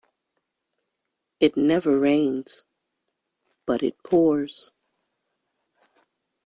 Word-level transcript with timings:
It 1.39 1.55
never 1.55 1.99
rains 1.99 2.63
but 3.67 3.83
it 3.83 4.01
pours. 4.01 4.71